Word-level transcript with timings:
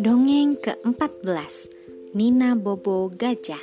Dongeng 0.00 0.56
ke-14 0.56 1.68
Nina 2.16 2.56
Bobo 2.56 3.12
Gajah 3.12 3.60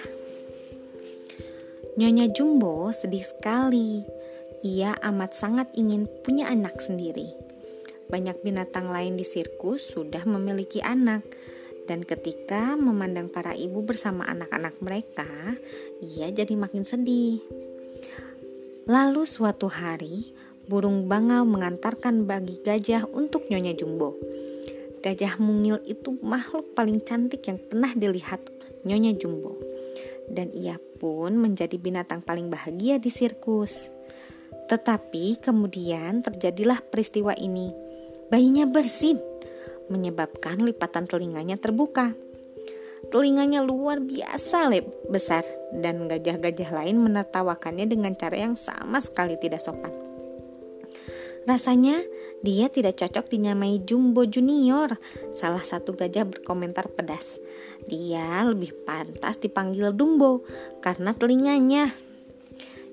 Nyonya 1.97 2.29
Jumbo 2.29 2.93
sedih 2.93 3.25
sekali. 3.25 4.05
Ia 4.61 4.93
amat 5.01 5.33
sangat 5.33 5.73
ingin 5.73 6.05
punya 6.21 6.46
anak 6.53 6.77
sendiri. 6.77 7.34
Banyak 8.14 8.46
binatang 8.46 8.94
lain 8.94 9.18
di 9.18 9.26
sirkus 9.26 9.98
sudah 9.98 10.21
memiliki 10.30 10.78
anak, 10.86 11.26
dan 11.89 12.05
ketika 12.05 12.78
memandang 12.78 13.34
para 13.34 13.57
ibu 13.57 13.82
bersama 13.82 14.30
anak-anak 14.30 14.78
mereka, 14.78 15.57
ia 16.05 16.30
jadi 16.30 16.54
makin 16.54 16.86
sedih. 16.86 17.42
Lalu 18.86 19.26
suatu 19.26 19.66
hari, 19.66 20.45
burung 20.66 21.05
bangau 21.05 21.45
mengantarkan 21.45 22.25
bagi 22.25 22.57
gajah 22.61 23.05
untuk 23.14 23.46
Nyonya 23.50 23.78
Jumbo. 23.78 24.18
Gajah 25.05 25.38
mungil 25.38 25.78
itu 25.86 26.18
makhluk 26.25 26.74
paling 26.74 26.97
cantik 27.05 27.46
yang 27.46 27.61
pernah 27.61 27.93
dilihat 27.93 28.41
Nyonya 28.86 29.14
Jumbo. 29.14 29.61
Dan 30.25 30.50
ia 30.57 30.82
pun 30.97 31.38
menjadi 31.38 31.78
binatang 31.78 32.25
paling 32.25 32.50
bahagia 32.50 32.97
di 32.97 33.14
sirkus. 33.14 33.94
Tetapi 34.66 35.38
kemudian 35.45 36.25
terjadilah 36.25 36.81
peristiwa 36.81 37.38
ini. 37.38 37.69
Bayinya 38.33 38.66
bersin, 38.66 39.22
menyebabkan 39.94 40.66
lipatan 40.66 41.05
telinganya 41.05 41.61
terbuka. 41.61 42.17
Telinganya 43.13 43.61
luar 43.61 44.02
biasa 44.02 44.73
lep 44.73 44.89
besar 45.13 45.45
dan 45.69 46.09
gajah-gajah 46.09 46.73
lain 46.73 46.97
menertawakannya 47.05 47.86
dengan 47.86 48.17
cara 48.17 48.41
yang 48.41 48.58
sama 48.58 48.97
sekali 48.97 49.38
tidak 49.38 49.61
sopan. 49.61 50.14
Rasanya 51.45 52.02
dia 52.41 52.73
tidak 52.73 52.97
cocok 52.97 53.30
dinyamai 53.30 53.85
Jumbo 53.85 54.25
Junior. 54.25 54.97
Salah 55.29 55.61
satu 55.61 55.93
gajah 55.93 56.25
berkomentar 56.25 56.89
pedas. 56.89 57.37
Dia 57.85 58.41
lebih 58.41 58.73
pantas 58.81 59.37
dipanggil 59.37 59.93
Dumbo 59.93 60.41
karena 60.81 61.13
telinganya. 61.13 61.93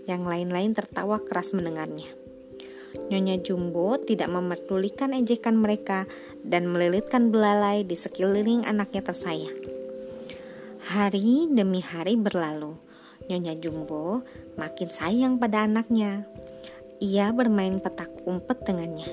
Yang 0.04 0.22
lain-lain 0.28 0.76
tertawa 0.76 1.16
keras 1.24 1.56
mendengarnya. 1.56 2.12
Nyonya 3.08 3.40
Jumbo 3.40 3.96
tidak 3.96 4.28
memerdulikan 4.28 5.16
ejekan 5.16 5.56
mereka 5.56 6.04
dan 6.44 6.68
melilitkan 6.68 7.32
belalai 7.32 7.88
di 7.88 7.96
sekeliling 7.96 8.68
anaknya 8.68 9.00
tersayang. 9.00 9.56
Hari 10.92 11.48
demi 11.48 11.80
hari 11.80 12.20
berlalu. 12.20 12.76
Nyonya 13.32 13.56
Jumbo 13.56 14.20
makin 14.60 14.92
sayang 14.92 15.40
pada 15.40 15.64
anaknya. 15.64 16.28
Ia 17.00 17.32
bermain 17.32 17.80
petak 17.80 18.11
umpet 18.26 18.62
dengannya, 18.66 19.08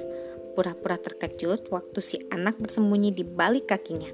pura-pura 0.53 0.99
terkejut 0.99 1.69
waktu 1.71 1.99
si 2.03 2.17
anak 2.29 2.59
bersembunyi 2.59 3.15
di 3.15 3.23
balik 3.23 3.71
kakinya. 3.71 4.09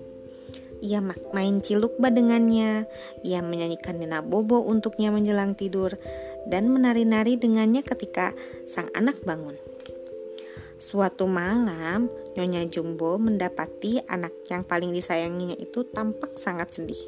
Ia 0.84 1.00
main 1.34 1.64
cilukba 1.64 2.12
dengannya, 2.12 2.86
ia 3.24 3.40
menyanyikan 3.40 3.98
Nina 3.98 4.20
Bobo 4.22 4.62
untuknya 4.62 5.10
menjelang 5.10 5.56
tidur, 5.56 5.96
dan 6.46 6.70
menari-nari 6.70 7.40
dengannya 7.42 7.82
ketika 7.82 8.36
sang 8.70 8.92
anak 8.94 9.18
bangun. 9.26 9.58
Suatu 10.76 11.26
malam, 11.26 12.12
Nyonya 12.36 12.68
Jumbo 12.68 13.16
mendapati 13.16 14.04
anak 14.06 14.36
yang 14.52 14.68
paling 14.68 14.92
disayanginya 14.92 15.56
itu 15.56 15.88
tampak 15.88 16.36
sangat 16.36 16.76
sedih. 16.76 17.00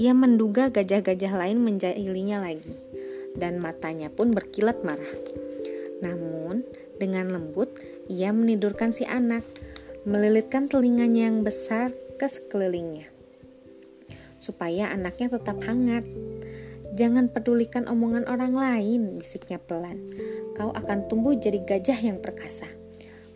Ia 0.00 0.16
menduga 0.16 0.72
gajah-gajah 0.72 1.36
lain 1.36 1.60
menjahilinya 1.60 2.40
lagi, 2.40 2.72
dan 3.36 3.60
matanya 3.60 4.08
pun 4.08 4.32
berkilat 4.32 4.80
marah. 4.80 5.14
Namun, 6.00 6.64
dengan 7.00 7.32
lembut, 7.32 7.72
ia 8.12 8.28
menidurkan 8.30 8.92
si 8.92 9.08
anak, 9.08 9.40
melilitkan 10.04 10.68
telinganya 10.68 11.32
yang 11.32 11.40
besar 11.40 11.96
ke 12.20 12.28
sekelilingnya, 12.28 13.08
supaya 14.36 14.92
anaknya 14.92 15.32
tetap 15.40 15.56
hangat. 15.64 16.04
Jangan 16.92 17.32
pedulikan 17.32 17.88
omongan 17.88 18.28
orang 18.28 18.52
lain, 18.52 19.16
bisiknya 19.16 19.56
pelan. 19.56 20.04
Kau 20.52 20.76
akan 20.76 21.08
tumbuh 21.08 21.32
jadi 21.32 21.64
gajah 21.64 21.96
yang 21.96 22.20
perkasa. 22.20 22.68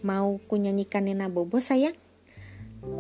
Mau 0.04 0.36
kunyanyikan 0.44 1.08
Nina 1.08 1.32
Bobo 1.32 1.64
sayang? 1.64 1.96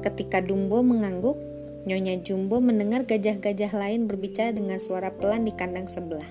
Ketika 0.00 0.40
Dumbo 0.40 0.80
mengangguk, 0.80 1.36
Nyonya 1.84 2.16
Jumbo 2.24 2.64
mendengar 2.64 3.04
gajah-gajah 3.04 3.76
lain 3.76 4.08
berbicara 4.08 4.56
dengan 4.56 4.80
suara 4.80 5.12
pelan 5.12 5.44
di 5.44 5.52
kandang 5.52 5.84
sebelah. 5.84 6.24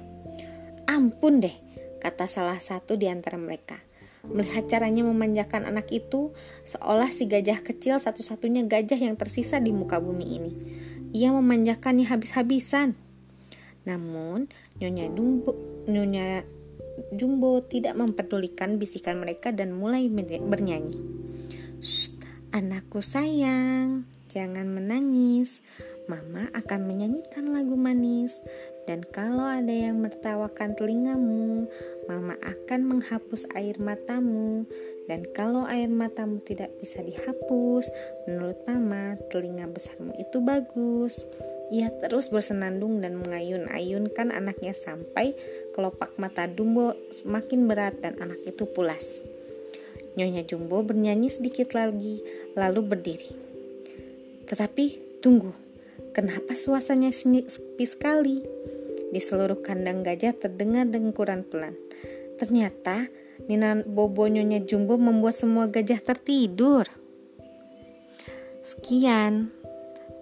Ampun 0.90 1.46
deh, 1.46 1.54
kata 2.02 2.26
salah 2.26 2.58
satu 2.58 2.98
di 2.98 3.06
antara 3.06 3.38
mereka. 3.38 3.78
Melihat 4.24 4.72
caranya 4.72 5.04
memanjakan 5.04 5.68
anak 5.68 5.92
itu, 5.92 6.32
seolah 6.64 7.12
si 7.12 7.28
gajah 7.28 7.60
kecil 7.60 8.00
satu-satunya 8.00 8.64
gajah 8.64 8.96
yang 8.96 9.20
tersisa 9.20 9.60
di 9.60 9.76
muka 9.76 10.00
bumi 10.00 10.26
ini. 10.40 10.52
Ia 11.12 11.36
memanjakannya 11.36 12.08
habis-habisan. 12.08 12.96
Namun, 13.84 14.48
Nyonya 14.80 15.12
Jumbo, 15.12 15.52
Nyonya 15.92 16.48
Jumbo 17.12 17.68
tidak 17.68 18.00
mempedulikan 18.00 18.80
bisikan 18.80 19.20
mereka 19.20 19.52
dan 19.52 19.76
mulai 19.76 20.08
bernyanyi. 20.40 20.96
anakku 22.56 23.04
sayang, 23.04 24.08
Jangan 24.32 24.72
menangis, 24.72 25.60
Mama 26.08 26.52
akan 26.52 26.80
menyanyikan 26.84 27.48
lagu 27.52 27.80
manis. 27.80 28.36
Dan 28.84 29.00
kalau 29.08 29.48
ada 29.48 29.72
yang 29.72 30.04
mertawakan 30.04 30.76
telingamu, 30.76 31.72
Mama 32.04 32.36
akan 32.44 32.84
menghapus 32.84 33.48
air 33.56 33.80
matamu. 33.80 34.68
Dan 35.08 35.24
kalau 35.32 35.64
air 35.68 35.88
matamu 35.88 36.44
tidak 36.44 36.72
bisa 36.84 37.00
dihapus, 37.00 37.88
menurut 38.28 38.60
Mama, 38.68 39.16
telinga 39.32 39.72
besarmu 39.72 40.12
itu 40.20 40.44
bagus. 40.44 41.24
Ia 41.72 41.90
terus 42.04 42.28
bersenandung 42.28 43.00
dan 43.00 43.16
mengayun-ayunkan 43.18 44.36
anaknya 44.36 44.76
sampai 44.76 45.34
kelopak 45.72 46.14
mata 46.20 46.46
Dumbo 46.46 46.94
semakin 47.10 47.66
berat 47.66 47.98
dan 48.04 48.20
anak 48.20 48.44
itu 48.44 48.68
pulas. 48.68 49.24
Nyonya 50.14 50.46
Jumbo 50.46 50.86
bernyanyi 50.86 51.34
sedikit 51.34 51.74
lagi, 51.74 52.22
lalu 52.54 52.86
berdiri. 52.86 53.32
Tetapi 54.46 55.18
tunggu, 55.24 55.50
kenapa 56.14 56.54
suasananya 56.54 57.12
sepi 57.12 57.86
sekali? 57.90 58.46
Di 59.10 59.18
seluruh 59.18 59.60
kandang 59.66 60.06
gajah 60.06 60.38
terdengar 60.38 60.86
dengkuran 60.88 61.44
pelan. 61.46 61.74
Ternyata 62.38 63.10
Nina 63.50 63.82
Bobo 63.82 64.30
Nyonya 64.30 64.64
Jumbo 64.64 64.96
membuat 64.96 65.36
semua 65.36 65.68
gajah 65.68 66.00
tertidur. 66.00 66.86
Sekian. 68.64 69.52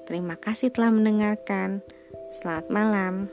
Terima 0.09 0.39
kasih 0.39 0.73
telah 0.73 0.89
mendengarkan. 0.89 1.85
Selamat 2.33 2.67
malam. 2.71 3.29